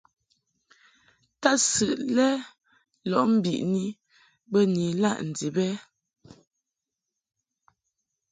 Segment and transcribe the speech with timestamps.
[1.41, 2.27] Tadsɨʼ lɛ
[3.09, 3.85] lɔʼ mbiʼni
[4.51, 5.67] bə ni ilaʼ ndib ɛ?